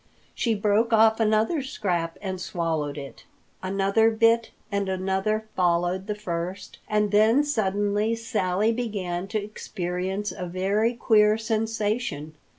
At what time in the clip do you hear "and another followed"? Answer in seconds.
4.71-6.07